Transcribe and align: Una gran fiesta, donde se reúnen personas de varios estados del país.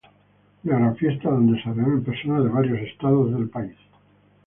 Una 0.63 0.79
gran 0.79 0.95
fiesta, 0.95 1.29
donde 1.29 1.61
se 1.61 1.71
reúnen 1.71 2.03
personas 2.03 2.43
de 2.43 2.49
varios 2.49 2.79
estados 2.89 3.31
del 3.35 3.49
país. 3.51 3.77